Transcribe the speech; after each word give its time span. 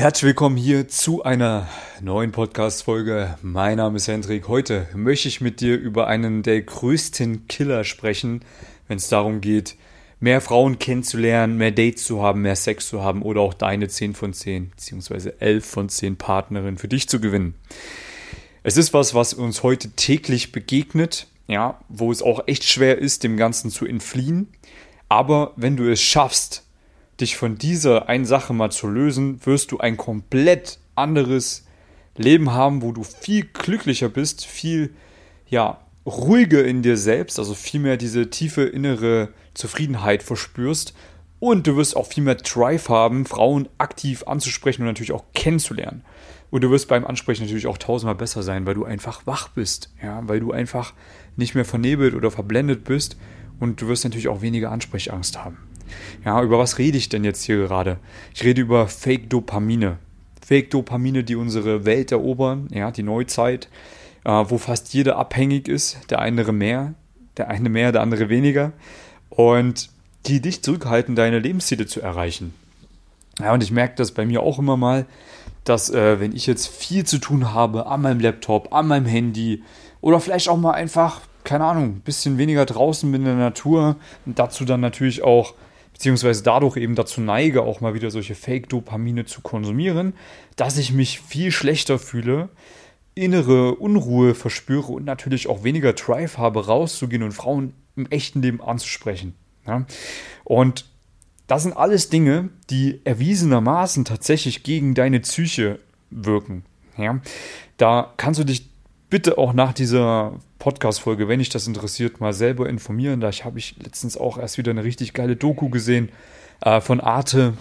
Herzlich 0.00 0.28
willkommen 0.28 0.56
hier 0.56 0.88
zu 0.88 1.24
einer 1.24 1.68
neuen 2.00 2.32
Podcast-Folge. 2.32 3.36
Mein 3.42 3.76
Name 3.76 3.98
ist 3.98 4.08
Hendrik. 4.08 4.48
Heute 4.48 4.86
möchte 4.94 5.28
ich 5.28 5.42
mit 5.42 5.60
dir 5.60 5.76
über 5.76 6.06
einen 6.06 6.42
der 6.42 6.62
größten 6.62 7.48
Killer 7.48 7.84
sprechen, 7.84 8.40
wenn 8.88 8.96
es 8.96 9.10
darum 9.10 9.42
geht, 9.42 9.76
mehr 10.18 10.40
Frauen 10.40 10.78
kennenzulernen, 10.78 11.58
mehr 11.58 11.70
Dates 11.70 12.04
zu 12.04 12.22
haben, 12.22 12.40
mehr 12.40 12.56
Sex 12.56 12.88
zu 12.88 13.04
haben 13.04 13.20
oder 13.20 13.42
auch 13.42 13.52
deine 13.52 13.88
10 13.88 14.14
von 14.14 14.32
10 14.32 14.70
bzw. 14.70 15.32
11 15.38 15.66
von 15.66 15.90
10 15.90 16.16
Partnerinnen 16.16 16.78
für 16.78 16.88
dich 16.88 17.06
zu 17.06 17.20
gewinnen. 17.20 17.54
Es 18.62 18.78
ist 18.78 18.94
was, 18.94 19.12
was 19.12 19.34
uns 19.34 19.62
heute 19.62 19.90
täglich 19.90 20.50
begegnet, 20.50 21.26
ja, 21.46 21.78
wo 21.90 22.10
es 22.10 22.22
auch 22.22 22.44
echt 22.46 22.64
schwer 22.64 22.96
ist, 22.96 23.22
dem 23.22 23.36
Ganzen 23.36 23.70
zu 23.70 23.84
entfliehen. 23.84 24.48
Aber 25.10 25.52
wenn 25.56 25.76
du 25.76 25.92
es 25.92 26.00
schaffst, 26.00 26.64
dich 27.20 27.36
von 27.36 27.56
dieser 27.56 28.08
einen 28.08 28.24
Sache 28.24 28.52
mal 28.52 28.70
zu 28.70 28.88
lösen, 28.88 29.44
wirst 29.44 29.72
du 29.72 29.78
ein 29.78 29.96
komplett 29.96 30.78
anderes 30.94 31.66
Leben 32.16 32.52
haben, 32.52 32.82
wo 32.82 32.92
du 32.92 33.02
viel 33.02 33.44
glücklicher 33.44 34.08
bist, 34.08 34.44
viel 34.44 34.94
ja, 35.48 35.80
ruhiger 36.06 36.64
in 36.64 36.82
dir 36.82 36.96
selbst, 36.96 37.38
also 37.38 37.54
viel 37.54 37.80
mehr 37.80 37.96
diese 37.96 38.30
tiefe 38.30 38.62
innere 38.62 39.28
Zufriedenheit 39.54 40.22
verspürst 40.22 40.94
und 41.38 41.66
du 41.66 41.76
wirst 41.76 41.96
auch 41.96 42.06
viel 42.06 42.22
mehr 42.22 42.36
Drive 42.36 42.88
haben, 42.88 43.26
Frauen 43.26 43.68
aktiv 43.78 44.24
anzusprechen 44.26 44.82
und 44.82 44.88
natürlich 44.88 45.12
auch 45.12 45.24
kennenzulernen. 45.34 46.04
Und 46.50 46.62
du 46.62 46.70
wirst 46.70 46.88
beim 46.88 47.06
Ansprechen 47.06 47.42
natürlich 47.42 47.66
auch 47.66 47.78
tausendmal 47.78 48.16
besser 48.16 48.42
sein, 48.42 48.66
weil 48.66 48.74
du 48.74 48.84
einfach 48.84 49.26
wach 49.26 49.48
bist, 49.48 49.92
ja, 50.02 50.20
weil 50.26 50.40
du 50.40 50.52
einfach 50.52 50.94
nicht 51.36 51.54
mehr 51.54 51.64
vernebelt 51.64 52.14
oder 52.14 52.30
verblendet 52.30 52.84
bist 52.84 53.16
und 53.60 53.80
du 53.80 53.88
wirst 53.88 54.04
natürlich 54.04 54.28
auch 54.28 54.42
weniger 54.42 54.70
Ansprechangst 54.72 55.42
haben. 55.42 55.69
Ja, 56.24 56.42
über 56.42 56.58
was 56.58 56.78
rede 56.78 56.98
ich 56.98 57.08
denn 57.08 57.24
jetzt 57.24 57.44
hier 57.44 57.56
gerade? 57.56 57.98
Ich 58.34 58.44
rede 58.44 58.60
über 58.60 58.86
Fake-Dopamine. 58.88 59.98
Fake-Dopamine, 60.46 61.24
die 61.24 61.36
unsere 61.36 61.84
Welt 61.84 62.12
erobern, 62.12 62.68
ja, 62.72 62.90
die 62.90 63.02
Neuzeit, 63.02 63.68
äh, 64.24 64.30
wo 64.30 64.58
fast 64.58 64.92
jeder 64.92 65.16
abhängig 65.16 65.68
ist, 65.68 66.10
der 66.10 66.20
eine 66.20 66.44
mehr, 66.52 66.94
der 67.36 67.48
eine 67.48 67.68
mehr, 67.68 67.92
der 67.92 68.02
andere 68.02 68.28
weniger. 68.28 68.72
Und 69.28 69.90
die 70.26 70.40
dich 70.40 70.62
zurückhalten, 70.62 71.14
deine 71.14 71.38
Lebensziele 71.38 71.86
zu 71.86 72.00
erreichen. 72.00 72.54
Ja, 73.38 73.54
und 73.54 73.62
ich 73.62 73.70
merke 73.70 73.94
das 73.96 74.12
bei 74.12 74.26
mir 74.26 74.42
auch 74.42 74.58
immer 74.58 74.76
mal, 74.76 75.06
dass 75.64 75.90
äh, 75.90 76.20
wenn 76.20 76.34
ich 76.34 76.46
jetzt 76.46 76.68
viel 76.68 77.04
zu 77.04 77.18
tun 77.18 77.52
habe 77.52 77.86
an 77.86 78.02
meinem 78.02 78.20
Laptop, 78.20 78.74
an 78.74 78.88
meinem 78.88 79.06
Handy 79.06 79.62
oder 80.00 80.20
vielleicht 80.20 80.48
auch 80.48 80.56
mal 80.56 80.72
einfach, 80.72 81.20
keine 81.44 81.64
Ahnung, 81.64 81.84
ein 81.84 82.00
bisschen 82.00 82.38
weniger 82.38 82.66
draußen 82.66 83.10
bin 83.10 83.22
in 83.22 83.26
der 83.26 83.36
Natur 83.36 83.96
und 84.26 84.38
dazu 84.38 84.64
dann 84.64 84.80
natürlich 84.80 85.22
auch 85.22 85.54
beziehungsweise 86.00 86.42
dadurch 86.42 86.78
eben 86.78 86.94
dazu 86.94 87.20
neige, 87.20 87.60
auch 87.60 87.82
mal 87.82 87.92
wieder 87.92 88.10
solche 88.10 88.34
Fake-Dopamine 88.34 89.26
zu 89.26 89.42
konsumieren, 89.42 90.14
dass 90.56 90.78
ich 90.78 90.94
mich 90.94 91.20
viel 91.20 91.52
schlechter 91.52 91.98
fühle, 91.98 92.48
innere 93.14 93.74
Unruhe 93.74 94.34
verspüre 94.34 94.92
und 94.92 95.04
natürlich 95.04 95.46
auch 95.46 95.62
weniger 95.62 95.92
Drive 95.92 96.38
habe, 96.38 96.64
rauszugehen 96.64 97.22
und 97.22 97.32
Frauen 97.32 97.74
im 97.96 98.06
echten 98.06 98.40
Leben 98.40 98.62
anzusprechen. 98.62 99.34
Ja? 99.66 99.84
Und 100.44 100.86
das 101.46 101.64
sind 101.64 101.76
alles 101.76 102.08
Dinge, 102.08 102.48
die 102.70 103.02
erwiesenermaßen 103.04 104.06
tatsächlich 104.06 104.62
gegen 104.62 104.94
deine 104.94 105.20
Psyche 105.20 105.80
wirken. 106.08 106.64
Ja? 106.96 107.20
Da 107.76 108.14
kannst 108.16 108.40
du 108.40 108.44
dich 108.44 108.69
bitte 109.10 109.36
auch 109.36 109.52
nach 109.52 109.72
dieser 109.72 110.34
Podcast-Folge, 110.60 111.28
wenn 111.28 111.40
dich 111.40 111.48
das 111.48 111.66
interessiert, 111.66 112.20
mal 112.20 112.32
selber 112.32 112.68
informieren. 112.68 113.20
Da 113.20 113.30
habe 113.30 113.58
ich 113.58 113.76
letztens 113.82 114.16
auch 114.16 114.38
erst 114.38 114.56
wieder 114.56 114.70
eine 114.70 114.84
richtig 114.84 115.12
geile 115.12 115.36
Doku 115.36 115.68
gesehen 115.68 116.10
äh, 116.60 116.80
von 116.80 117.00
Arte 117.00 117.54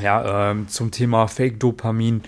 ja, 0.00 0.50
ähm, 0.50 0.68
zum 0.68 0.90
Thema 0.90 1.28
Fake-Dopamin. 1.28 2.22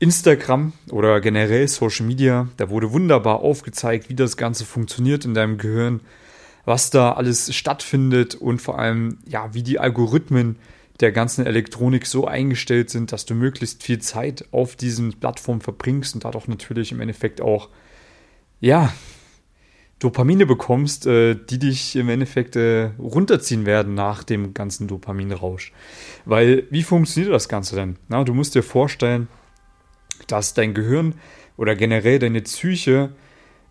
Instagram 0.00 0.72
oder 0.90 1.20
generell 1.20 1.66
Social 1.68 2.04
Media, 2.04 2.48
da 2.56 2.68
wurde 2.68 2.92
wunderbar 2.92 3.40
aufgezeigt, 3.40 4.08
wie 4.08 4.14
das 4.14 4.36
Ganze 4.36 4.64
funktioniert 4.64 5.24
in 5.24 5.34
deinem 5.34 5.56
Gehirn, 5.56 6.00
was 6.64 6.90
da 6.90 7.12
alles 7.12 7.54
stattfindet 7.54 8.34
und 8.34 8.60
vor 8.60 8.78
allem, 8.78 9.18
ja, 9.24 9.54
wie 9.54 9.62
die 9.62 9.78
Algorithmen 9.78 10.56
der 11.00 11.12
ganzen 11.12 11.44
Elektronik 11.44 12.06
so 12.06 12.26
eingestellt 12.26 12.90
sind, 12.90 13.12
dass 13.12 13.26
du 13.26 13.34
möglichst 13.34 13.82
viel 13.82 13.98
Zeit 13.98 14.46
auf 14.52 14.76
diesen 14.76 15.18
Plattformen 15.18 15.60
verbringst 15.60 16.14
und 16.14 16.24
dadurch 16.24 16.46
natürlich 16.46 16.92
im 16.92 17.00
Endeffekt 17.00 17.40
auch, 17.40 17.68
ja, 18.60 18.92
Dopamine 19.98 20.44
bekommst, 20.44 21.06
äh, 21.06 21.34
die 21.34 21.58
dich 21.58 21.96
im 21.96 22.08
Endeffekt 22.08 22.56
äh, 22.56 22.90
runterziehen 22.98 23.64
werden 23.64 23.94
nach 23.94 24.22
dem 24.22 24.52
ganzen 24.52 24.86
Dopaminrausch. 24.86 25.72
Weil, 26.24 26.66
wie 26.70 26.82
funktioniert 26.82 27.32
das 27.32 27.48
Ganze 27.48 27.76
denn? 27.76 27.96
Na, 28.08 28.22
du 28.24 28.34
musst 28.34 28.54
dir 28.54 28.62
vorstellen, 28.62 29.28
dass 30.26 30.54
dein 30.54 30.74
Gehirn 30.74 31.14
oder 31.56 31.74
generell 31.74 32.18
deine 32.18 32.42
Psyche 32.42 33.12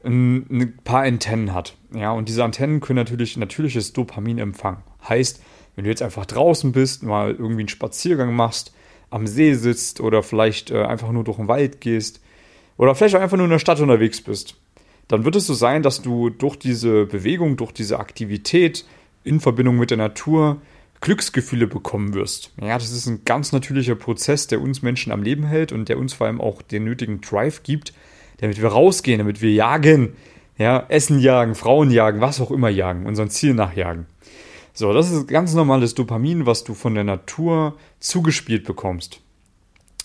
ein, 0.04 0.46
ein 0.50 0.78
paar 0.84 1.04
Antennen 1.04 1.54
hat. 1.54 1.76
Ja, 1.94 2.12
und 2.12 2.30
diese 2.30 2.44
Antennen 2.44 2.80
können 2.80 2.98
natürlich 2.98 3.38
natürliches 3.38 3.94
Dopamin 3.94 4.40
empfangen. 4.40 4.84
Heißt, 5.08 5.42
wenn 5.76 5.84
du 5.84 5.90
jetzt 5.90 6.02
einfach 6.02 6.26
draußen 6.26 6.72
bist, 6.72 7.04
mal 7.04 7.32
irgendwie 7.32 7.62
einen 7.62 7.70
Spaziergang 7.70 8.36
machst, 8.36 8.74
am 9.10 9.28
See 9.28 9.54
sitzt 9.54 10.00
oder 10.00 10.24
vielleicht 10.24 10.72
äh, 10.72 10.84
einfach 10.84 11.12
nur 11.12 11.24
durch 11.24 11.38
den 11.38 11.48
Wald 11.48 11.82
gehst 11.82 12.20
oder 12.78 12.96
vielleicht 12.96 13.16
auch 13.16 13.22
einfach 13.22 13.38
nur 13.38 13.46
in 13.46 13.52
der 13.52 13.60
Stadt 13.60 13.80
unterwegs 13.80 14.22
bist, 14.22 14.56
dann 15.08 15.26
wird 15.26 15.36
es 15.36 15.46
so 15.48 15.54
sein, 15.54 15.84
dass 15.84 16.02
du 16.02 16.30
durch 16.30 16.56
diese 16.56 17.06
Bewegung, 17.06 17.58
durch 17.58 17.72
diese 17.72 18.00
Aktivität 18.00 18.86
in 19.24 19.40
Verbindung 19.40 19.78
mit 19.78 19.92
der 19.92 19.98
Natur 19.98 20.62
Glücksgefühle 21.02 21.68
bekommen 21.68 22.14
wirst. 22.14 22.52
Ja, 22.62 22.78
das 22.78 22.92
ist 22.92 23.08
ein 23.08 23.26
ganz 23.26 23.52
natürlicher 23.52 23.96
Prozess, 23.96 24.48
der 24.48 24.62
uns 24.62 24.82
Menschen 24.82 25.12
am 25.12 25.22
Leben 25.22 25.46
hält 25.46 25.74
und 25.74 25.90
der 25.90 25.98
uns 25.98 26.14
vor 26.14 26.28
allem 26.28 26.40
auch 26.40 26.62
den 26.62 26.86
nötigen 26.86 27.20
Drive 27.20 27.64
gibt, 27.64 27.94
damit 28.38 28.62
wir 28.62 28.70
rausgehen, 28.70 29.20
damit 29.20 29.42
wir 29.42 29.52
jagen, 29.52 30.16
ja, 30.58 30.86
Essen 30.88 31.20
jagen, 31.20 31.56
Frauen 31.56 31.92
jagen, 31.92 32.22
was 32.22 32.40
auch 32.40 32.52
immer 32.52 32.70
jagen, 32.70 33.06
unseren 33.06 33.30
Ziel 33.30 33.54
nachjagen. 33.54 34.06
So, 34.76 34.92
das 34.92 35.12
ist 35.12 35.28
ganz 35.28 35.54
normales 35.54 35.94
Dopamin, 35.94 36.48
was 36.48 36.64
du 36.64 36.74
von 36.74 36.96
der 36.96 37.04
Natur 37.04 37.78
zugespielt 38.00 38.64
bekommst. 38.64 39.22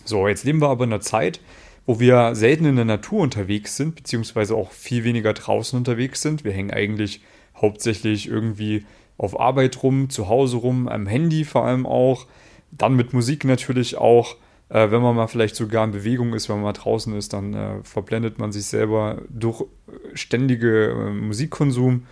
So, 0.04 0.28
jetzt 0.28 0.44
leben 0.44 0.60
wir 0.60 0.68
aber 0.68 0.84
in 0.84 0.92
einer 0.92 1.00
Zeit, 1.00 1.40
wo 1.86 2.00
wir 2.00 2.34
selten 2.34 2.66
in 2.66 2.76
der 2.76 2.84
Natur 2.84 3.20
unterwegs 3.20 3.76
sind, 3.76 3.94
beziehungsweise 3.94 4.54
auch 4.54 4.72
viel 4.72 5.04
weniger 5.04 5.32
draußen 5.32 5.78
unterwegs 5.78 6.20
sind. 6.20 6.44
Wir 6.44 6.52
hängen 6.52 6.70
eigentlich 6.70 7.22
hauptsächlich 7.56 8.28
irgendwie 8.28 8.84
auf 9.16 9.40
Arbeit 9.40 9.82
rum, 9.82 10.10
zu 10.10 10.28
Hause 10.28 10.58
rum, 10.58 10.86
am 10.86 11.06
Handy 11.06 11.44
vor 11.44 11.64
allem 11.64 11.86
auch, 11.86 12.26
dann 12.70 12.94
mit 12.94 13.14
Musik 13.14 13.44
natürlich 13.46 13.96
auch. 13.96 14.36
Äh, 14.68 14.90
wenn 14.90 15.00
man 15.00 15.16
mal 15.16 15.28
vielleicht 15.28 15.56
sogar 15.56 15.82
in 15.86 15.92
Bewegung 15.92 16.34
ist, 16.34 16.50
wenn 16.50 16.56
man 16.56 16.64
mal 16.64 16.72
draußen 16.74 17.16
ist, 17.16 17.32
dann 17.32 17.54
äh, 17.54 17.82
verblendet 17.84 18.38
man 18.38 18.52
sich 18.52 18.66
selber 18.66 19.22
durch 19.30 19.64
ständige 20.12 20.90
äh, 20.90 21.10
Musikkonsum 21.10 22.04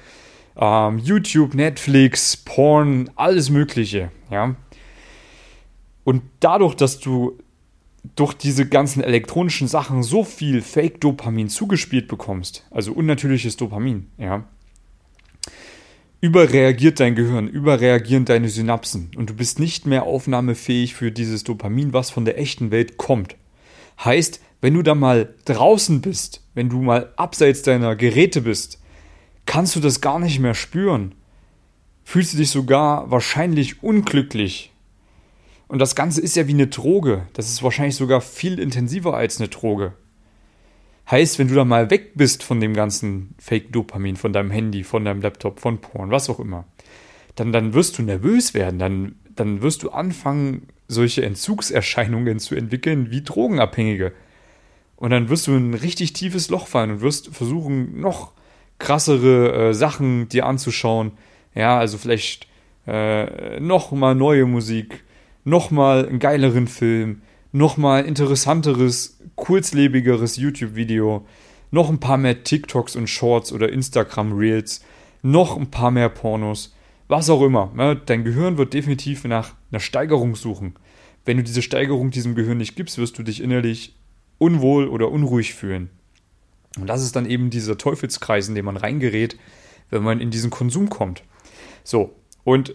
ähm, 0.56 0.98
YouTube, 0.98 1.54
Netflix, 1.54 2.36
Porn, 2.36 3.10
alles 3.16 3.50
Mögliche, 3.50 4.10
ja. 4.30 4.56
Und 6.04 6.22
dadurch, 6.40 6.74
dass 6.74 7.00
du 7.00 7.38
durch 8.14 8.34
diese 8.34 8.68
ganzen 8.68 9.02
elektronischen 9.02 9.66
Sachen 9.66 10.02
so 10.02 10.22
viel 10.22 10.62
Fake-Dopamin 10.62 11.48
zugespielt 11.48 12.06
bekommst, 12.08 12.64
also 12.70 12.92
unnatürliches 12.92 13.56
Dopamin, 13.56 14.06
ja, 14.16 14.44
überreagiert 16.20 17.00
dein 17.00 17.14
Gehirn, 17.14 17.48
überreagieren 17.48 18.24
deine 18.24 18.48
Synapsen 18.48 19.10
und 19.16 19.30
du 19.30 19.34
bist 19.34 19.58
nicht 19.58 19.86
mehr 19.86 20.04
aufnahmefähig 20.04 20.94
für 20.94 21.12
dieses 21.12 21.44
Dopamin, 21.44 21.92
was 21.92 22.10
von 22.10 22.24
der 22.24 22.38
echten 22.38 22.70
Welt 22.70 22.96
kommt. 22.96 23.36
Heißt, 24.02 24.40
wenn 24.60 24.74
du 24.74 24.82
da 24.82 24.94
mal 24.94 25.34
draußen 25.44 26.00
bist, 26.00 26.42
wenn 26.54 26.68
du 26.68 26.80
mal 26.80 27.12
abseits 27.16 27.62
deiner 27.62 27.96
Geräte 27.96 28.40
bist, 28.40 28.80
kannst 29.46 29.76
du 29.76 29.80
das 29.80 30.00
gar 30.00 30.18
nicht 30.18 30.38
mehr 30.38 30.54
spüren. 30.54 31.14
Fühlst 32.04 32.34
du 32.34 32.36
dich 32.36 32.50
sogar 32.50 33.10
wahrscheinlich 33.10 33.82
unglücklich. 33.82 34.72
Und 35.68 35.80
das 35.80 35.96
Ganze 35.96 36.20
ist 36.20 36.36
ja 36.36 36.46
wie 36.46 36.52
eine 36.52 36.68
Droge. 36.68 37.26
Das 37.32 37.48
ist 37.48 37.62
wahrscheinlich 37.62 37.96
sogar 37.96 38.20
viel 38.20 38.58
intensiver 38.58 39.16
als 39.16 39.40
eine 39.40 39.48
Droge. 39.48 39.94
Heißt, 41.10 41.38
wenn 41.38 41.48
du 41.48 41.54
da 41.54 41.64
mal 41.64 41.90
weg 41.90 42.12
bist 42.14 42.42
von 42.42 42.60
dem 42.60 42.74
ganzen 42.74 43.34
Fake-Dopamin, 43.38 44.16
von 44.16 44.32
deinem 44.32 44.50
Handy, 44.50 44.84
von 44.84 45.04
deinem 45.04 45.22
Laptop, 45.22 45.60
von 45.60 45.80
Porn, 45.80 46.10
was 46.10 46.28
auch 46.28 46.40
immer, 46.40 46.64
dann, 47.36 47.52
dann 47.52 47.74
wirst 47.74 47.98
du 47.98 48.02
nervös 48.02 48.54
werden. 48.54 48.78
Dann, 48.78 49.16
dann 49.34 49.62
wirst 49.62 49.82
du 49.82 49.90
anfangen, 49.90 50.68
solche 50.88 51.24
Entzugserscheinungen 51.24 52.38
zu 52.38 52.54
entwickeln 52.54 53.10
wie 53.10 53.22
Drogenabhängige. 53.22 54.12
Und 54.96 55.10
dann 55.10 55.28
wirst 55.28 55.46
du 55.46 55.52
in 55.52 55.70
ein 55.70 55.74
richtig 55.74 56.12
tiefes 56.12 56.48
Loch 56.48 56.66
fallen 56.66 56.90
und 56.90 57.00
wirst 57.00 57.28
versuchen, 57.28 58.00
noch 58.00 58.32
krassere 58.78 59.70
äh, 59.70 59.74
Sachen 59.74 60.28
dir 60.28 60.46
anzuschauen. 60.46 61.12
Ja, 61.54 61.78
also 61.78 61.98
vielleicht 61.98 62.46
äh, 62.86 63.58
nochmal 63.60 64.14
neue 64.14 64.46
Musik, 64.46 65.04
nochmal 65.44 66.06
einen 66.06 66.18
geileren 66.18 66.66
Film, 66.68 67.22
nochmal 67.52 68.04
interessanteres, 68.04 69.18
kurzlebigeres 69.34 70.36
YouTube-Video, 70.36 71.26
noch 71.70 71.88
ein 71.88 72.00
paar 72.00 72.18
mehr 72.18 72.44
TikToks 72.44 72.96
und 72.96 73.08
Shorts 73.08 73.52
oder 73.52 73.72
Instagram-Reels, 73.72 74.84
noch 75.22 75.56
ein 75.56 75.70
paar 75.70 75.90
mehr 75.90 76.08
Pornos, 76.08 76.74
was 77.08 77.30
auch 77.30 77.42
immer. 77.42 77.72
Ne? 77.74 78.00
Dein 78.06 78.24
Gehirn 78.24 78.58
wird 78.58 78.74
definitiv 78.74 79.24
nach 79.24 79.54
einer 79.70 79.80
Steigerung 79.80 80.36
suchen. 80.36 80.74
wenn 81.24 81.38
du 81.38 81.42
diese 81.42 81.62
Steigerung 81.62 82.12
diesem 82.12 82.36
Gehirn 82.36 82.58
nicht 82.58 82.76
gibst, 82.76 82.98
wirst 82.98 83.18
du 83.18 83.24
dich 83.24 83.42
innerlich 83.42 83.96
unwohl 84.38 84.86
oder 84.86 85.10
unruhig 85.10 85.54
fühlen. 85.54 85.90
Und 86.78 86.86
das 86.86 87.02
ist 87.02 87.16
dann 87.16 87.26
eben 87.26 87.50
dieser 87.50 87.78
Teufelskreis, 87.78 88.48
in 88.48 88.54
den 88.54 88.64
man 88.64 88.76
reingerät, 88.76 89.38
wenn 89.90 90.02
man 90.02 90.20
in 90.20 90.30
diesen 90.30 90.50
Konsum 90.50 90.88
kommt. 90.88 91.22
So, 91.84 92.14
und 92.44 92.74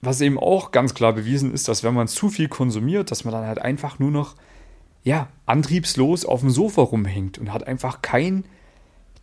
was 0.00 0.20
eben 0.20 0.38
auch 0.38 0.70
ganz 0.70 0.94
klar 0.94 1.12
bewiesen 1.12 1.52
ist, 1.52 1.68
dass 1.68 1.82
wenn 1.82 1.94
man 1.94 2.08
zu 2.08 2.28
viel 2.28 2.48
konsumiert, 2.48 3.10
dass 3.10 3.24
man 3.24 3.32
dann 3.32 3.46
halt 3.46 3.58
einfach 3.58 3.98
nur 3.98 4.10
noch, 4.10 4.36
ja, 5.02 5.28
antriebslos 5.46 6.24
auf 6.24 6.40
dem 6.40 6.50
Sofa 6.50 6.82
rumhängt 6.82 7.38
und 7.38 7.52
hat 7.52 7.66
einfach 7.66 8.02
kein 8.02 8.44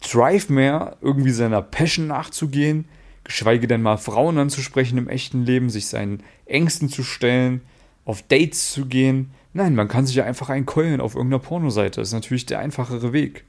Drive 0.02 0.50
mehr, 0.50 0.98
irgendwie 1.02 1.32
seiner 1.32 1.62
Passion 1.62 2.08
nachzugehen, 2.08 2.86
geschweige 3.24 3.68
denn 3.68 3.82
mal 3.82 3.98
Frauen 3.98 4.38
anzusprechen 4.38 4.98
im 4.98 5.10
echten 5.10 5.44
Leben, 5.44 5.70
sich 5.70 5.88
seinen 5.88 6.22
Ängsten 6.46 6.90
zu 6.90 7.04
stellen, 7.04 7.62
auf 8.04 8.22
Dates 8.22 8.72
zu 8.72 8.86
gehen. 8.86 9.32
Nein, 9.54 9.76
man 9.76 9.88
kann 9.88 10.06
sich 10.06 10.16
ja 10.16 10.26
einfach 10.26 10.50
einkeulen 10.50 11.02
auf 11.02 11.16
irgendeiner 11.16 11.42
Pornoseite. 11.42 12.02
Das 12.02 12.10
ist 12.10 12.14
natürlich 12.14 12.46
der 12.46 12.60
einfachere 12.60 13.14
Weg. 13.14 13.46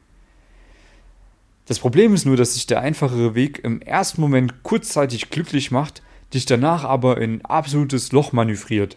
Das 1.67 1.81
Problem 1.81 2.15
ist 2.15 2.25
nur, 2.25 2.37
dass 2.37 2.55
sich 2.55 2.67
der 2.67 2.81
einfachere 2.81 3.35
Weg 3.35 3.63
im 3.65 3.83
ersten 3.83 4.21
Moment 4.21 4.63
kurzzeitig 4.63 5.31
glücklich 5.31 5.73
macht, 5.73 6.01
dich 6.33 6.47
danach 6.47 6.85
aber 6.85 7.21
in 7.21 7.45
absolutes 7.45 8.13
Loch 8.13 8.33
manövriert. 8.33 8.97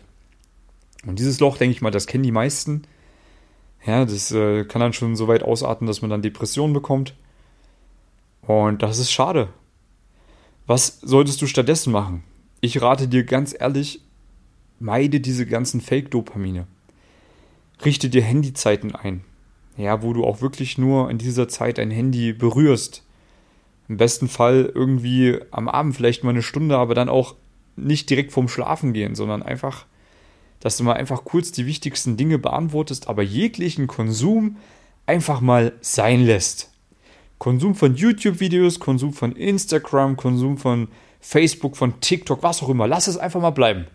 Und 1.06 1.18
dieses 1.18 1.40
Loch, 1.40 1.58
denke 1.58 1.76
ich 1.76 1.82
mal, 1.82 1.92
das 1.92 2.06
kennen 2.06 2.24
die 2.24 2.32
meisten. 2.32 2.84
Ja, 3.86 4.06
das 4.06 4.32
äh, 4.32 4.66
kann 4.66 4.82
dann 4.82 4.94
schon 4.94 5.16
so 5.16 5.28
weit 5.28 5.44
ausarten, 5.44 5.88
dass 5.88 6.02
man 6.02 6.12
dann 6.12 6.22
Depressionen 6.22 6.74
bekommt. 6.74 7.16
Und 8.42 8.84
das 8.84 9.00
ist 9.00 9.12
schade. 9.12 9.50
Was 10.68 11.00
solltest 11.02 11.42
du 11.42 11.48
stattdessen 11.48 11.92
machen? 11.92 12.24
Ich 12.62 12.82
rate 12.82 13.08
dir 13.08 13.24
ganz 13.24 13.56
ehrlich, 13.58 14.02
meide 14.80 15.20
diese 15.20 15.48
ganzen 15.48 15.82
Fake-Dopamine. 15.82 16.68
Richte 17.84 18.10
dir 18.10 18.22
Handyzeiten 18.22 18.94
ein 18.94 19.24
ja, 19.80 20.04
wo 20.04 20.14
du 20.14 20.26
auch 20.26 20.42
wirklich 20.42 20.78
nur 20.78 21.10
in 21.10 21.18
dieser 21.18 21.48
Zeit 21.48 21.78
dein 21.78 21.90
Handy 21.90 22.34
berührst. 22.34 23.04
Im 23.88 23.98
besten 23.98 24.28
Fall 24.28 24.70
irgendwie 24.74 25.40
am 25.52 25.70
Abend 25.70 25.96
vielleicht 25.96 26.24
mal 26.24 26.32
eine 26.32 26.44
Stunde, 26.44 26.78
aber 26.78 26.94
dann 26.94 27.10
auch 27.10 27.36
nicht 27.78 28.10
direkt 28.10 28.34
vorm 28.34 28.50
Schlafen 28.50 28.92
gehen, 28.92 29.16
sondern 29.16 29.42
einfach, 29.42 29.86
dass 30.60 30.76
du 30.76 30.84
mal 30.84 30.94
einfach 30.94 31.24
kurz 31.24 31.54
die 31.54 31.66
wichtigsten 31.66 32.18
Dinge 32.18 32.38
beantwortest, 32.38 33.08
aber 33.08 33.24
jeglichen 33.24 33.88
Konsum 33.88 34.58
einfach 35.06 35.40
mal 35.40 35.72
sein 35.80 36.26
lässt. 36.26 36.72
Konsum 37.38 37.74
von 37.74 37.96
YouTube-Videos, 37.96 38.82
Konsum 38.82 39.14
von 39.14 39.32
Instagram, 39.32 40.18
Konsum 40.18 40.58
von 40.58 40.90
Facebook, 41.22 41.78
von 41.78 42.02
TikTok, 42.02 42.44
was 42.44 42.62
auch 42.62 42.70
immer. 42.70 42.86
Lass 42.86 43.08
es 43.08 43.18
einfach 43.18 43.40
mal 43.40 43.52
bleiben. 43.52 43.88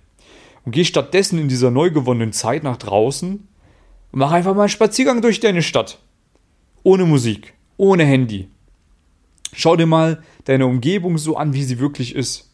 Und 0.65 0.73
geh 0.73 0.85
stattdessen 0.85 1.39
in 1.39 1.49
dieser 1.49 1.71
neu 1.71 1.91
gewonnenen 1.91 2.33
Zeit 2.33 2.63
nach 2.63 2.79
draußen 2.79 3.47
und 4.15 4.21
mach 4.21 4.31
einfach 4.31 4.55
mal 4.55 4.63
einen 4.63 4.69
Spaziergang 4.69 5.23
durch 5.23 5.41
deine 5.41 5.61
Stadt. 5.61 5.99
Ohne 6.85 7.05
Musik, 7.05 7.53
ohne 7.77 8.05
Handy. 8.05 8.49
Schau 9.53 9.75
dir 9.75 9.87
mal 9.87 10.23
deine 10.45 10.67
Umgebung 10.67 11.19
so 11.19 11.37
an, 11.37 11.53
wie 11.53 11.65
sie 11.65 11.81
wirklich 11.81 12.15
ist. 12.15 12.49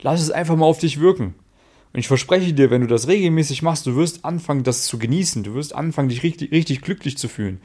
Lass 0.00 0.20
es 0.20 0.32
einfach 0.32 0.56
mal 0.56 0.66
auf 0.66 0.80
dich 0.80 0.98
wirken. 0.98 1.36
Und 1.92 2.00
ich 2.00 2.08
verspreche 2.08 2.52
dir, 2.52 2.72
wenn 2.72 2.80
du 2.80 2.88
das 2.88 3.06
regelmäßig 3.06 3.62
machst, 3.62 3.86
du 3.86 3.94
wirst 3.94 4.24
anfangen, 4.24 4.64
das 4.64 4.86
zu 4.86 4.98
genießen. 4.98 5.44
Du 5.44 5.54
wirst 5.54 5.72
anfangen, 5.72 6.08
dich 6.08 6.24
richtig, 6.24 6.50
richtig 6.50 6.80
glücklich 6.80 7.16
zu 7.16 7.28
fühlen. 7.28 7.60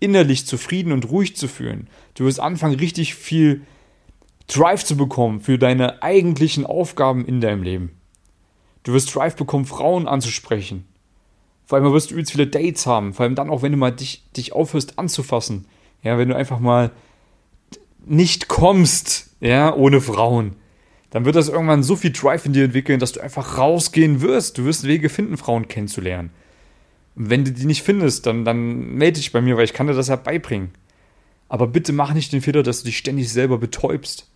Innerlich 0.00 0.44
zufrieden 0.44 0.90
und 0.90 1.08
ruhig 1.08 1.36
zu 1.36 1.46
fühlen. 1.46 1.86
Du 2.14 2.24
wirst 2.24 2.40
anfangen, 2.40 2.74
richtig 2.74 3.14
viel 3.14 3.62
Drive 4.48 4.84
zu 4.84 4.96
bekommen 4.96 5.40
für 5.40 5.56
deine 5.56 6.02
eigentlichen 6.02 6.66
Aufgaben 6.66 7.24
in 7.24 7.40
deinem 7.40 7.62
Leben. 7.62 7.92
Du 8.82 8.92
wirst 8.92 9.14
Drive 9.14 9.36
bekommen, 9.36 9.66
Frauen 9.66 10.08
anzusprechen. 10.08 10.84
Vor 11.68 11.76
allem 11.76 11.92
wirst 11.92 12.08
du 12.08 12.14
übelst 12.14 12.32
viele 12.32 12.46
Dates 12.46 12.86
haben. 12.86 13.12
Vor 13.12 13.24
allem 13.24 13.34
dann 13.34 13.50
auch, 13.50 13.60
wenn 13.60 13.72
du 13.72 13.78
mal 13.78 13.92
dich, 13.92 14.24
dich 14.34 14.54
aufhörst 14.54 14.98
anzufassen. 14.98 15.66
Ja, 16.02 16.16
wenn 16.16 16.30
du 16.30 16.34
einfach 16.34 16.60
mal 16.60 16.92
nicht 18.06 18.48
kommst, 18.48 19.34
ja, 19.40 19.74
ohne 19.74 20.00
Frauen. 20.00 20.56
Dann 21.10 21.26
wird 21.26 21.36
das 21.36 21.50
irgendwann 21.50 21.82
so 21.82 21.94
viel 21.94 22.10
Drive 22.10 22.46
in 22.46 22.54
dir 22.54 22.64
entwickeln, 22.64 23.00
dass 23.00 23.12
du 23.12 23.20
einfach 23.20 23.58
rausgehen 23.58 24.22
wirst. 24.22 24.56
Du 24.56 24.64
wirst 24.64 24.86
Wege 24.86 25.10
finden, 25.10 25.36
Frauen 25.36 25.68
kennenzulernen. 25.68 26.30
Und 27.16 27.28
wenn 27.28 27.44
du 27.44 27.52
die 27.52 27.66
nicht 27.66 27.82
findest, 27.82 28.24
dann, 28.24 28.46
dann 28.46 28.94
melde 28.94 29.18
dich 29.18 29.32
bei 29.32 29.42
mir, 29.42 29.58
weil 29.58 29.64
ich 29.64 29.74
kann 29.74 29.88
dir 29.88 29.94
das 29.94 30.08
ja 30.08 30.16
beibringen. 30.16 30.70
Aber 31.50 31.66
bitte 31.66 31.92
mach 31.92 32.14
nicht 32.14 32.32
den 32.32 32.40
Fehler, 32.40 32.62
dass 32.62 32.78
du 32.78 32.86
dich 32.86 32.96
ständig 32.96 33.30
selber 33.30 33.58
betäubst. 33.58 34.26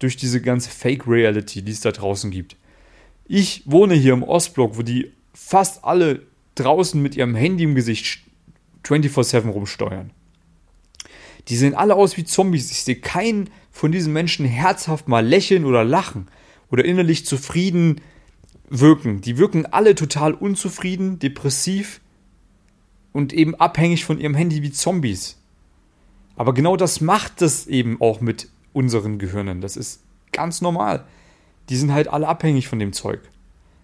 Durch 0.00 0.16
diese 0.16 0.40
ganze 0.40 0.70
Fake-Reality, 0.70 1.62
die 1.62 1.72
es 1.72 1.82
da 1.82 1.92
draußen 1.92 2.32
gibt. 2.32 2.56
Ich 3.28 3.62
wohne 3.64 3.94
hier 3.94 4.12
im 4.12 4.24
Ostblock, 4.24 4.76
wo 4.76 4.82
die 4.82 5.12
fast 5.32 5.84
alle 5.84 6.22
draußen 6.60 7.00
mit 7.00 7.16
ihrem 7.16 7.34
Handy 7.34 7.64
im 7.64 7.74
Gesicht 7.74 8.20
24-7 8.84 9.48
rumsteuern. 9.48 10.10
Die 11.48 11.56
sehen 11.56 11.74
alle 11.74 11.94
aus 11.94 12.16
wie 12.16 12.24
Zombies. 12.24 12.70
Ich 12.70 12.82
sehe 12.84 12.96
keinen 12.96 13.50
von 13.70 13.92
diesen 13.92 14.12
Menschen 14.12 14.44
herzhaft 14.44 15.08
mal 15.08 15.26
lächeln 15.26 15.64
oder 15.64 15.84
lachen 15.84 16.28
oder 16.70 16.84
innerlich 16.84 17.24
zufrieden 17.24 18.00
wirken. 18.68 19.20
Die 19.20 19.38
wirken 19.38 19.66
alle 19.66 19.94
total 19.94 20.34
unzufrieden, 20.34 21.18
depressiv 21.18 22.00
und 23.12 23.32
eben 23.32 23.54
abhängig 23.54 24.04
von 24.04 24.20
ihrem 24.20 24.34
Handy 24.34 24.62
wie 24.62 24.72
Zombies. 24.72 25.38
Aber 26.36 26.54
genau 26.54 26.76
das 26.76 27.00
macht 27.00 27.42
es 27.42 27.66
eben 27.66 28.00
auch 28.00 28.20
mit 28.20 28.48
unseren 28.72 29.18
Gehirnen. 29.18 29.60
Das 29.60 29.76
ist 29.76 30.02
ganz 30.32 30.60
normal. 30.60 31.04
Die 31.68 31.76
sind 31.76 31.92
halt 31.92 32.08
alle 32.08 32.28
abhängig 32.28 32.68
von 32.68 32.78
dem 32.78 32.92
Zeug. 32.92 33.20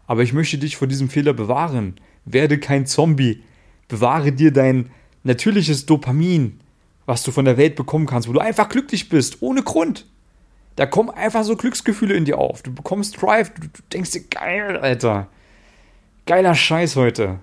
Aber 0.06 0.22
ich 0.22 0.32
möchte 0.32 0.58
dich 0.58 0.76
vor 0.76 0.86
diesem 0.86 1.08
Fehler 1.08 1.32
bewahren. 1.32 1.96
Werde 2.24 2.58
kein 2.58 2.86
Zombie. 2.86 3.42
Bewahre 3.88 4.32
dir 4.32 4.52
dein 4.52 4.90
natürliches 5.22 5.86
Dopamin, 5.86 6.60
was 7.06 7.22
du 7.22 7.30
von 7.30 7.44
der 7.44 7.56
Welt 7.56 7.76
bekommen 7.76 8.06
kannst, 8.06 8.28
wo 8.28 8.32
du 8.32 8.40
einfach 8.40 8.68
glücklich 8.68 9.08
bist, 9.08 9.42
ohne 9.42 9.62
Grund. 9.62 10.06
Da 10.76 10.86
kommen 10.86 11.10
einfach 11.10 11.44
so 11.44 11.56
Glücksgefühle 11.56 12.14
in 12.14 12.24
dir 12.24 12.38
auf. 12.38 12.62
Du 12.62 12.74
bekommst 12.74 13.20
Drive, 13.20 13.50
du, 13.50 13.62
du 13.62 13.82
denkst 13.92 14.10
dir, 14.10 14.22
geil, 14.22 14.76
Alter. 14.76 15.28
Geiler 16.26 16.54
Scheiß 16.54 16.96
heute. 16.96 17.38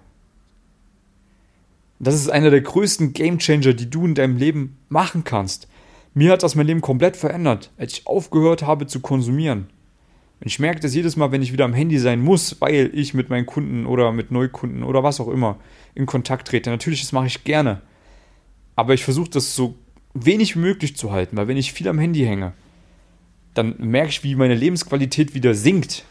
Das 1.99 2.15
ist 2.15 2.29
einer 2.29 2.49
der 2.49 2.61
größten 2.61 3.13
Gamechanger, 3.13 3.73
die 3.73 3.89
du 3.89 4.05
in 4.05 4.15
deinem 4.15 4.35
Leben 4.35 4.77
machen 4.89 5.23
kannst. 5.23 5.67
Mir 6.13 6.31
hat 6.31 6.43
das 6.43 6.55
mein 6.55 6.65
Leben 6.65 6.81
komplett 6.81 7.15
verändert, 7.15 7.71
als 7.77 7.93
ich 7.93 8.07
aufgehört 8.07 8.63
habe 8.63 8.87
zu 8.87 8.99
konsumieren. 8.99 9.69
Und 10.41 10.47
ich 10.47 10.57
merke 10.57 10.79
das 10.79 10.95
jedes 10.95 11.15
Mal, 11.15 11.31
wenn 11.31 11.43
ich 11.43 11.53
wieder 11.53 11.65
am 11.65 11.73
Handy 11.73 11.99
sein 11.99 12.19
muss, 12.19 12.59
weil 12.59 12.89
ich 12.93 13.13
mit 13.13 13.29
meinen 13.29 13.45
Kunden 13.45 13.85
oder 13.85 14.11
mit 14.11 14.31
Neukunden 14.31 14.81
oder 14.81 15.03
was 15.03 15.19
auch 15.19 15.27
immer 15.27 15.59
in 15.93 16.07
Kontakt 16.07 16.47
trete. 16.47 16.71
Natürlich, 16.71 17.01
das 17.01 17.11
mache 17.11 17.27
ich 17.27 17.43
gerne. 17.43 17.81
Aber 18.75 18.95
ich 18.95 19.03
versuche 19.03 19.29
das 19.29 19.55
so 19.55 19.75
wenig 20.15 20.55
wie 20.55 20.59
möglich 20.59 20.95
zu 20.95 21.11
halten, 21.11 21.37
weil 21.37 21.47
wenn 21.47 21.57
ich 21.57 21.73
viel 21.73 21.87
am 21.87 21.99
Handy 21.99 22.21
hänge, 22.21 22.53
dann 23.53 23.75
merke 23.77 24.09
ich, 24.09 24.23
wie 24.23 24.33
meine 24.33 24.55
Lebensqualität 24.55 25.35
wieder 25.35 25.53
sinkt. 25.53 26.05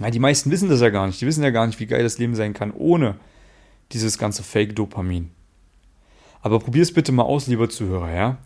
Ja, 0.00 0.10
die 0.10 0.20
meisten 0.20 0.50
wissen 0.50 0.70
das 0.70 0.80
ja 0.80 0.88
gar 0.88 1.06
nicht. 1.06 1.20
Die 1.20 1.26
wissen 1.26 1.42
ja 1.42 1.50
gar 1.50 1.66
nicht, 1.66 1.80
wie 1.80 1.86
geil 1.86 2.02
das 2.02 2.18
Leben 2.18 2.34
sein 2.34 2.54
kann 2.54 2.72
ohne 2.72 3.16
dieses 3.92 4.16
ganze 4.16 4.42
Fake-Dopamin. 4.42 5.30
Aber 6.40 6.60
probier 6.60 6.82
es 6.82 6.94
bitte 6.94 7.12
mal 7.12 7.24
aus, 7.24 7.46
lieber 7.46 7.68
Zuhörer, 7.68 8.14
ja? 8.14 8.38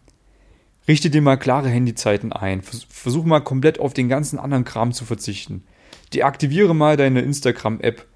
Richte 0.89 1.11
dir 1.11 1.23
mal 1.23 1.37
klare 1.37 1.69
Handyzeiten 1.69 2.33
ein. 2.33 2.63
Versuch 2.63 3.25
mal 3.25 3.41
komplett 3.41 3.79
auf 3.79 3.95
den 3.95 4.09
ganzen 4.09 4.39
anderen 4.39 4.65
Kram 4.65 4.93
zu 4.93 5.05
verzichten. 5.05 5.65
Deaktiviere 6.13 6.75
mal 6.75 6.97
deine 6.97 7.21
Instagram-App 7.21 8.07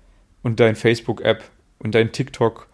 und 0.43 0.61
dein 0.61 0.77
Facebook-App 0.77 1.45
und 1.79 1.95
dein 1.95 2.13
TikTok 2.13 2.69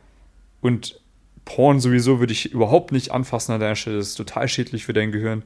und 0.61 1.01
Porn 1.45 1.81
sowieso 1.81 2.21
würde 2.21 2.33
ich 2.33 2.53
überhaupt 2.53 2.93
nicht 2.93 3.11
anfassen 3.11 3.53
an 3.53 3.61
deiner 3.61 3.77
Stelle. 3.77 3.99
Das 3.99 4.09
ist 4.09 4.15
total 4.15 4.49
schädlich 4.49 4.85
für 4.85 4.93
dein 4.93 5.13
Gehirn. 5.13 5.43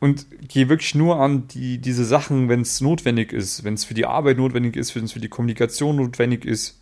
Und 0.00 0.26
geh 0.48 0.68
wirklich 0.68 0.94
nur 0.94 1.20
an 1.20 1.48
die, 1.48 1.78
diese 1.78 2.04
Sachen, 2.04 2.48
wenn 2.48 2.60
es 2.60 2.80
notwendig 2.80 3.32
ist, 3.32 3.64
wenn 3.64 3.74
es 3.74 3.84
für 3.84 3.94
die 3.94 4.06
Arbeit 4.06 4.36
notwendig 4.36 4.76
ist, 4.76 4.94
wenn 4.94 5.04
es 5.04 5.12
für 5.12 5.20
die 5.20 5.28
Kommunikation 5.28 5.96
notwendig 5.96 6.44
ist. 6.44 6.80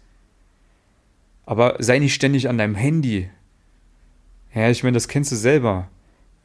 Aber 1.44 1.76
sei 1.78 1.98
nicht 1.98 2.14
ständig 2.14 2.48
an 2.48 2.58
deinem 2.58 2.74
Handy. 2.74 3.30
Ja, 4.54 4.68
ich 4.68 4.82
meine, 4.82 4.94
das 4.94 5.08
kennst 5.08 5.32
du 5.32 5.36
selber. 5.36 5.88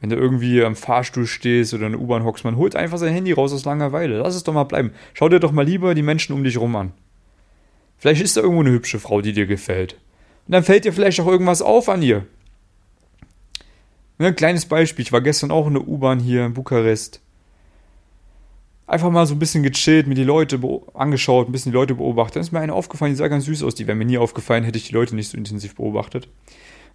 Wenn 0.00 0.10
du 0.10 0.16
irgendwie 0.16 0.62
am 0.62 0.76
Fahrstuhl 0.76 1.26
stehst 1.26 1.74
oder 1.74 1.86
in 1.86 1.92
der 1.92 2.00
U-Bahn 2.00 2.24
hockst, 2.24 2.44
man 2.44 2.56
holt 2.56 2.76
einfach 2.76 2.98
sein 2.98 3.12
Handy 3.12 3.32
raus 3.32 3.52
aus 3.52 3.64
Langeweile. 3.64 4.18
Lass 4.18 4.34
es 4.34 4.44
doch 4.44 4.54
mal 4.54 4.64
bleiben. 4.64 4.92
Schau 5.12 5.28
dir 5.28 5.40
doch 5.40 5.52
mal 5.52 5.66
lieber 5.66 5.94
die 5.94 6.02
Menschen 6.02 6.34
um 6.34 6.44
dich 6.44 6.56
rum 6.58 6.76
an. 6.76 6.92
Vielleicht 7.98 8.22
ist 8.22 8.36
da 8.36 8.42
irgendwo 8.42 8.62
eine 8.62 8.70
hübsche 8.70 9.00
Frau, 9.00 9.20
die 9.20 9.32
dir 9.32 9.46
gefällt. 9.46 9.94
Und 10.46 10.52
dann 10.52 10.62
fällt 10.62 10.84
dir 10.84 10.92
vielleicht 10.92 11.20
auch 11.20 11.26
irgendwas 11.26 11.62
auf 11.62 11.88
an 11.88 12.02
ihr. 12.02 12.24
Ein 14.18 14.36
kleines 14.36 14.66
Beispiel. 14.66 15.02
Ich 15.04 15.12
war 15.12 15.20
gestern 15.20 15.50
auch 15.50 15.66
in 15.66 15.74
der 15.74 15.86
U-Bahn 15.86 16.20
hier 16.20 16.46
in 16.46 16.54
Bukarest. 16.54 17.20
Einfach 18.86 19.10
mal 19.10 19.26
so 19.26 19.34
ein 19.34 19.38
bisschen 19.38 19.64
gechillt, 19.64 20.06
mir 20.06 20.14
die 20.14 20.24
Leute 20.24 20.58
angeschaut, 20.94 21.48
ein 21.48 21.52
bisschen 21.52 21.72
die 21.72 21.76
Leute 21.76 21.96
beobachtet. 21.96 22.36
Dann 22.36 22.42
ist 22.42 22.52
mir 22.52 22.60
eine 22.60 22.72
aufgefallen, 22.72 23.12
die 23.12 23.16
sah 23.16 23.28
ganz 23.28 23.44
süß 23.44 23.64
aus. 23.64 23.74
Die 23.74 23.86
wäre 23.86 23.96
mir 23.96 24.06
nie 24.06 24.16
aufgefallen, 24.16 24.64
hätte 24.64 24.78
ich 24.78 24.88
die 24.88 24.94
Leute 24.94 25.14
nicht 25.14 25.28
so 25.28 25.36
intensiv 25.36 25.74
beobachtet 25.74 26.28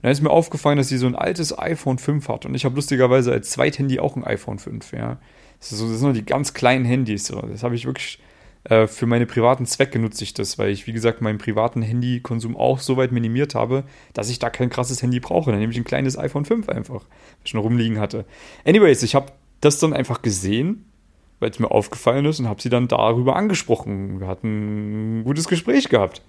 dann 0.04 0.12
ist 0.12 0.22
mir 0.22 0.30
aufgefallen, 0.30 0.78
dass 0.78 0.90
sie 0.90 0.98
so 0.98 1.08
ein 1.08 1.16
altes 1.16 1.58
iPhone 1.58 1.98
5 1.98 2.28
hat. 2.30 2.46
Und 2.46 2.54
ich 2.54 2.66
habe 2.66 2.76
lustigerweise 2.76 3.32
als 3.32 3.50
Zweithandy 3.50 4.00
auch 4.00 4.16
ein 4.16 4.24
iPhone 4.24 4.60
5, 4.60 4.92
ja. 4.94 5.18
Das, 5.60 5.70
sind 5.70 6.02
nur 6.02 6.14
die 6.14 6.26
ganz 6.26 6.54
kleinen 6.54 6.86
Handys. 6.86 7.34
Das 7.52 7.64
habe 7.64 7.74
ich 7.76 7.86
wirklich 7.86 8.20
Äh, 8.66 8.88
für 8.88 9.06
meine 9.06 9.26
privaten 9.26 9.66
Zwecke 9.66 10.00
nutze 10.00 10.24
ich 10.24 10.34
das, 10.34 10.58
weil 10.58 10.70
ich, 10.70 10.88
wie 10.88 10.94
gesagt, 10.94 11.22
meinen 11.22 11.38
privaten 11.38 11.82
Handykonsum 11.82 12.56
auch 12.56 12.80
so 12.80 12.96
weit 12.98 13.12
minimiert 13.12 13.56
habe, 13.56 13.84
dass 14.14 14.30
ich 14.30 14.40
da 14.40 14.50
kein 14.50 14.70
krasses 14.70 15.02
Handy 15.02 15.20
brauche. 15.20 15.52
Dann 15.52 15.60
nehme 15.60 15.74
ich 15.74 15.78
ein 15.78 15.84
kleines 15.84 16.18
iPhone 16.18 16.46
5 16.46 16.70
einfach, 16.70 17.02
was 17.04 17.44
ich 17.44 17.52
schon 17.52 17.60
rumliegen 17.60 18.00
hatte. 18.00 18.26
Anyways, 18.66 19.04
ich 19.04 19.16
habe 19.16 19.34
das 19.62 19.80
dann 19.80 19.94
einfach 19.94 20.22
gesehen, 20.22 20.86
weil 21.40 21.50
es 21.50 21.60
mir 21.60 21.72
aufgefallen 21.72 22.26
ist 22.26 22.40
und 22.40 22.48
habe 22.48 22.62
sie 22.62 22.70
dann 22.70 22.88
darüber 22.88 23.36
angesprochen. 23.36 24.22
Wir 24.22 24.28
hatten 24.28 25.20
ein 25.20 25.24
gutes 25.26 25.48
Gespräch 25.48 25.90
gehabt. 25.90 26.22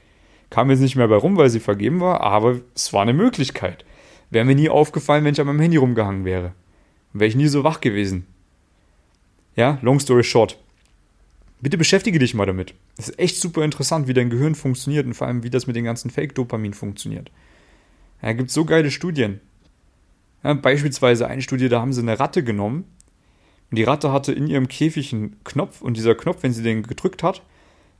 Kam 0.54 0.70
jetzt 0.70 0.78
nicht 0.78 0.94
mehr 0.94 1.08
bei 1.08 1.16
rum, 1.16 1.36
weil 1.36 1.50
sie 1.50 1.58
vergeben 1.58 1.98
war, 1.98 2.20
aber 2.20 2.60
es 2.76 2.92
war 2.92 3.02
eine 3.02 3.12
Möglichkeit. 3.12 3.84
Wäre 4.30 4.44
mir 4.44 4.54
nie 4.54 4.68
aufgefallen, 4.68 5.24
wenn 5.24 5.34
ich 5.34 5.40
an 5.40 5.48
meinem 5.48 5.58
Handy 5.58 5.78
rumgehangen 5.78 6.24
wäre. 6.24 6.52
Wäre 7.12 7.26
ich 7.26 7.34
nie 7.34 7.48
so 7.48 7.64
wach 7.64 7.80
gewesen. 7.80 8.24
Ja, 9.56 9.80
long 9.82 9.98
story 9.98 10.22
short. 10.22 10.56
Bitte 11.60 11.76
beschäftige 11.76 12.20
dich 12.20 12.34
mal 12.34 12.46
damit. 12.46 12.72
Es 12.96 13.08
ist 13.08 13.18
echt 13.18 13.36
super 13.40 13.64
interessant, 13.64 14.06
wie 14.06 14.14
dein 14.14 14.30
Gehirn 14.30 14.54
funktioniert 14.54 15.06
und 15.06 15.14
vor 15.14 15.26
allem, 15.26 15.42
wie 15.42 15.50
das 15.50 15.66
mit 15.66 15.74
den 15.74 15.82
ganzen 15.82 16.08
Fake-Dopamin 16.08 16.72
funktioniert. 16.72 17.32
Ja, 18.22 18.32
gibt 18.32 18.52
so 18.52 18.64
geile 18.64 18.92
Studien. 18.92 19.40
Ja, 20.44 20.54
beispielsweise 20.54 21.26
eine 21.26 21.42
Studie, 21.42 21.68
da 21.68 21.80
haben 21.80 21.92
sie 21.92 22.02
eine 22.02 22.20
Ratte 22.20 22.44
genommen 22.44 22.84
und 23.72 23.76
die 23.76 23.82
Ratte 23.82 24.12
hatte 24.12 24.32
in 24.32 24.46
ihrem 24.46 24.68
Käfig 24.68 25.12
einen 25.12 25.34
Knopf 25.42 25.82
und 25.82 25.96
dieser 25.96 26.14
Knopf, 26.14 26.44
wenn 26.44 26.52
sie 26.52 26.62
den 26.62 26.84
gedrückt 26.84 27.24
hat, 27.24 27.42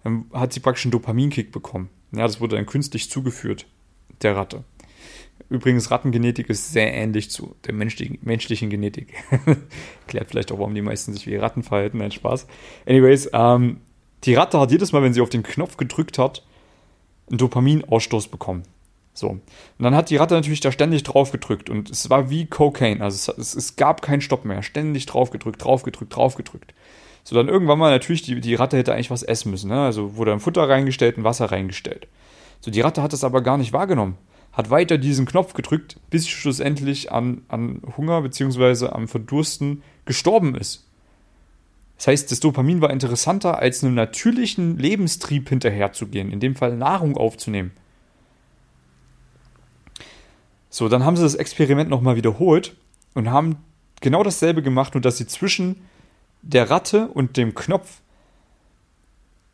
dann 0.05 0.27
hat 0.33 0.53
sie 0.53 0.61
praktisch 0.61 0.85
einen 0.85 0.93
Dopaminkick 0.93 1.51
bekommen. 1.51 1.89
Ja, 2.15 2.23
das 2.23 2.41
wurde 2.41 2.57
dann 2.57 2.67
künstlich 2.67 3.11
zugeführt, 3.11 3.67
der 4.23 4.37
Ratte. 4.37 4.65
Übrigens, 5.49 5.91
Rattengenetik 5.91 6.49
ist 6.49 6.73
sehr 6.73 6.93
ähnlich 6.95 7.31
zu 7.31 7.55
der 7.67 7.75
menschlichen, 7.75 8.71
Genetik. 8.71 9.15
Klärt 10.07 10.31
vielleicht 10.31 10.53
auch, 10.53 10.59
warum 10.59 10.75
die 10.75 10.83
meisten 10.83 11.13
sich 11.13 11.27
wie 11.27 11.37
Ratten 11.37 11.63
verhalten. 11.63 11.99
Nein, 11.99 12.13
Spaß. 12.13 12.47
Anyways, 12.87 13.29
ähm, 13.33 13.79
die 14.25 14.35
Ratte 14.35 14.59
hat 14.59 14.71
jedes 14.71 14.93
Mal, 14.93 15.03
wenn 15.03 15.13
sie 15.13 15.21
auf 15.21 15.31
den 15.31 15.43
Knopf 15.43 15.77
gedrückt 15.77 16.19
hat, 16.19 16.45
einen 17.29 17.39
Dopaminausstoß 17.39 18.29
bekommen. 18.29 18.63
So. 19.13 19.29
Und 19.29 19.43
dann 19.79 19.95
hat 19.95 20.11
die 20.11 20.17
Ratte 20.17 20.35
natürlich 20.35 20.61
da 20.61 20.73
ständig 20.73 21.03
drauf 21.05 21.31
gedrückt 21.31 21.71
und 21.71 21.91
es 21.91 22.11
war 22.11 22.31
wie 22.31 22.47
Cocaine. 22.47 23.03
Also 23.03 23.33
es, 23.33 23.39
es, 23.39 23.55
es 23.55 23.77
gab 23.77 24.03
keinen 24.03 24.21
Stopp 24.21 24.45
mehr. 24.45 24.63
Ständig 24.63 25.07
drauf 25.07 25.31
gedrückt, 25.31 25.63
drauf 25.63 25.83
gedrückt, 25.85 26.17
drauf 26.17 26.35
gedrückt. 26.35 26.75
So, 27.25 27.35
dann 27.35 27.49
irgendwann 27.49 27.79
mal 27.79 27.91
natürlich, 27.91 28.23
die, 28.23 28.41
die 28.41 28.55
Ratte 28.55 28.77
hätte 28.77 28.93
eigentlich 28.93 29.11
was 29.11 29.23
essen 29.23 29.51
müssen. 29.51 29.71
Ne? 29.71 29.81
Also 29.81 30.17
wurde 30.17 30.33
ein 30.33 30.41
Futter 30.41 30.69
reingestellt, 30.69 31.19
ein 31.19 31.25
Wasser 31.25 31.47
reingestellt. 31.47 32.07
So, 32.61 32.71
die 32.71 32.81
Ratte 32.81 33.03
hat 33.03 33.13
das 33.13 33.25
aber 33.25 33.41
gar 33.43 33.57
nicht 33.57 33.73
wahrgenommen 33.73 34.17
hat 34.55 34.71
weiter 34.71 34.99
diesen 34.99 35.27
Knopf 35.27 35.53
gedrückt, 35.55 35.99
bis 36.11 36.25
sie 36.25 36.31
schlussendlich 36.31 37.11
an, 37.13 37.43
an 37.49 37.83
Hunger 37.97 38.23
bzw. 38.23 38.87
am 38.87 39.09
Verdursten 39.09 39.83
gestorben 40.05 40.55
ist. 40.55 40.87
Das 41.97 42.07
heißt, 42.07 42.31
das 42.31 42.41
Dopamin 42.41 42.81
war 42.81 42.91
interessanter, 42.91 43.59
als 43.59 43.83
einem 43.83 43.95
natürlichen 43.95 44.79
Lebenstrieb 44.79 45.49
hinterherzugehen, 45.49 46.31
in 46.31 46.41
dem 46.41 46.55
Fall 46.55 46.77
Nahrung 46.77 47.17
aufzunehmen. 47.17 47.73
So, 50.71 50.89
dann 50.89 51.05
haben 51.05 51.17
sie 51.17 51.23
das 51.23 51.37
Experiment 51.37 51.91
nochmal 51.91 52.17
wiederholt 52.17 52.77
und 53.15 53.31
haben 53.31 53.57
genau 54.01 54.23
dasselbe 54.23 54.63
gemacht, 54.63 54.95
nur 54.95 55.01
dass 55.01 55.19
sie 55.19 55.27
zwischen 55.27 55.83
der 56.47 56.71
Ratte 56.71 57.09
und 57.09 57.37
dem 57.37 57.55
Knopf 57.55 58.03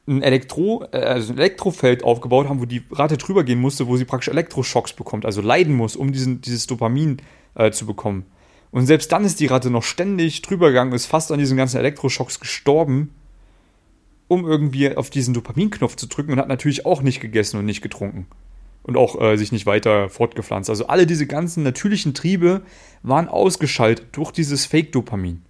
ein, 0.06 0.22
Elektro, 0.22 0.84
äh, 0.92 0.98
also 0.98 1.32
ein 1.32 1.38
Elektrofeld 1.38 2.04
aufgebaut 2.04 2.48
haben, 2.48 2.60
wo 2.60 2.64
die 2.64 2.82
Ratte 2.90 3.16
drüber 3.16 3.44
gehen 3.44 3.60
musste, 3.60 3.86
wo 3.86 3.96
sie 3.96 4.04
praktisch 4.04 4.28
Elektroschocks 4.28 4.92
bekommt, 4.92 5.24
also 5.24 5.40
leiden 5.40 5.74
muss, 5.74 5.96
um 5.96 6.12
diesen, 6.12 6.40
dieses 6.40 6.66
Dopamin 6.66 7.18
äh, 7.54 7.70
zu 7.70 7.86
bekommen. 7.86 8.26
Und 8.72 8.86
selbst 8.86 9.10
dann 9.12 9.24
ist 9.24 9.40
die 9.40 9.46
Ratte 9.46 9.70
noch 9.70 9.82
ständig 9.82 10.42
drüber 10.42 10.68
gegangen, 10.68 10.92
ist 10.92 11.06
fast 11.06 11.32
an 11.32 11.38
diesen 11.38 11.56
ganzen 11.56 11.78
Elektroschocks 11.78 12.38
gestorben, 12.38 13.14
um 14.28 14.44
irgendwie 14.44 14.96
auf 14.96 15.10
diesen 15.10 15.34
Dopaminknopf 15.34 15.96
zu 15.96 16.06
drücken 16.06 16.32
und 16.32 16.38
hat 16.38 16.48
natürlich 16.48 16.86
auch 16.86 17.02
nicht 17.02 17.20
gegessen 17.20 17.58
und 17.58 17.64
nicht 17.64 17.82
getrunken. 17.82 18.26
Und 18.82 18.96
auch 18.96 19.20
äh, 19.20 19.36
sich 19.36 19.52
nicht 19.52 19.66
weiter 19.66 20.08
fortgepflanzt. 20.08 20.70
Also 20.70 20.86
alle 20.86 21.06
diese 21.06 21.26
ganzen 21.26 21.62
natürlichen 21.62 22.14
Triebe 22.14 22.62
waren 23.02 23.28
ausgeschaltet 23.28 24.06
durch 24.12 24.30
dieses 24.30 24.66
Fake-Dopamin 24.66 25.42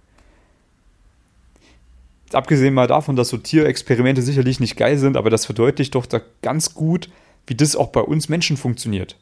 abgesehen 2.35 2.73
mal 2.73 2.87
davon, 2.87 3.15
dass 3.15 3.29
so 3.29 3.37
Tierexperimente 3.37 4.21
sicherlich 4.21 4.59
nicht 4.59 4.77
geil 4.77 4.97
sind, 4.97 5.17
aber 5.17 5.29
das 5.29 5.45
verdeutlicht 5.45 5.95
doch 5.95 6.05
da 6.05 6.21
ganz 6.41 6.73
gut, 6.73 7.09
wie 7.47 7.55
das 7.55 7.75
auch 7.75 7.89
bei 7.89 8.01
uns 8.01 8.29
Menschen 8.29 8.57
funktioniert. 8.57 9.17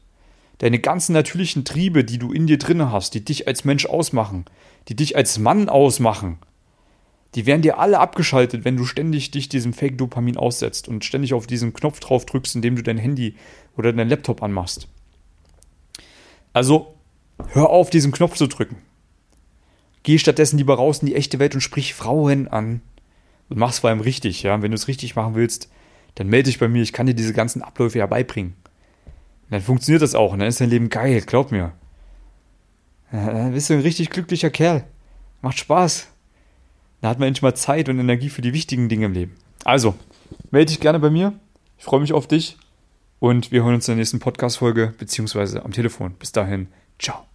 Deine 0.60 0.80
ganzen 0.80 1.14
natürlichen 1.14 1.64
Triebe, 1.64 2.04
die 2.04 2.18
du 2.18 2.34
in 2.34 2.48
dir 2.48 2.58
drinne 2.58 2.92
hast, 2.92 3.14
die 3.14 3.24
dich 3.24 3.48
als 3.48 3.64
Mensch 3.64 3.86
ausmachen, 3.86 4.46
die 4.90 4.96
dich 4.96 5.16
als 5.16 5.40
Mann 5.40 5.70
ausmachen, 5.70 6.38
die 7.36 7.46
werden 7.46 7.62
dir 7.62 7.78
alle 7.78 8.00
abgeschaltet, 8.00 8.66
wenn 8.66 8.76
du 8.76 8.86
ständig 8.86 9.32
dich 9.32 9.50
diesem 9.50 9.74
Fake-Dopamin 9.74 10.38
aussetzt 10.38 10.88
und 10.88 11.06
ständig 11.06 11.34
auf 11.34 11.48
diesen 11.48 11.74
Knopf 11.74 12.00
drauf 12.00 12.26
drückst, 12.26 12.56
indem 12.56 12.76
du 12.76 12.82
dein 12.82 12.98
Handy 12.98 13.36
oder 13.78 13.94
dein 13.94 14.10
Laptop 14.10 14.42
anmachst. 14.42 14.88
Also, 16.54 16.96
hör 17.50 17.70
auf, 17.70 17.90
diesen 17.90 18.12
Knopf 18.12 18.36
zu 18.36 18.48
drücken. 18.48 18.78
Geh 20.04 20.18
stattdessen 20.18 20.58
lieber 20.58 20.76
raus 20.76 21.00
in 21.00 21.08
die 21.08 21.16
echte 21.16 21.40
Welt 21.40 21.54
und 21.54 21.62
sprich 21.62 21.94
Frauen 21.94 22.48
an 22.48 22.82
und 23.50 23.58
mach's 23.58 23.80
vor 23.80 23.90
allem 23.90 24.02
richtig, 24.02 24.44
ja. 24.44 24.62
Wenn 24.62 24.72
du 24.72 24.76
es 24.76 24.88
richtig 24.88 25.16
machen 25.16 25.36
willst, 25.36 25.70
dann 26.16 26.28
melde 26.28 26.50
dich 26.50 26.60
bei 26.60 26.68
mir, 26.68 26.82
ich 26.82 26.94
kann 26.94 27.08
dir 27.08 27.16
diese 27.16 27.34
ganzen 27.34 27.62
Abläufe 27.62 28.00
ja 28.00 28.06
beibringen. 28.06 28.56
Und 29.44 29.52
dann 29.52 29.62
funktioniert 29.62 30.02
das 30.02 30.16
auch 30.16 30.34
und 30.34 30.40
dann 30.40 30.48
ist 30.48 30.62
dein 30.62 30.70
Leben 30.70 30.90
geil, 30.90 31.22
glaub 31.26 31.52
mir. 31.52 31.74
Dann 33.12 33.54
bist 33.54 33.70
du 33.70 33.74
ein 33.74 33.82
richtig 33.82 34.10
glücklicher 34.10 34.50
Kerl. 34.50 34.84
Macht 35.42 35.58
Spaß. 35.58 36.08
Da 37.02 37.10
hat 37.10 37.20
man 37.20 37.30
endlich 37.30 37.42
mal 37.42 37.56
Zeit 37.56 37.90
und 37.90 38.00
Energie 38.00 38.30
für 38.30 38.42
die 38.42 38.54
wichtigen 38.54 38.90
Dinge 38.90 39.06
im 39.06 39.14
Leben. 39.14 39.36
Also, 39.64 39.96
melde 40.52 40.68
dich 40.68 40.80
gerne 40.80 41.00
bei 41.00 41.10
mir. 41.10 41.34
Ich 41.78 41.86
freue 41.86 42.02
mich 42.02 42.14
auf 42.14 42.28
dich 42.28 42.58
und 43.20 43.52
wir 43.52 43.64
hören 43.64 43.76
uns 43.76 43.88
in 43.88 43.94
der 43.94 44.00
nächsten 44.00 44.20
Podcast-Folge 44.20 44.94
beziehungsweise 44.98 45.64
am 45.64 45.72
Telefon. 45.72 46.14
Bis 46.20 46.32
dahin, 46.32 46.68
ciao. 47.00 47.29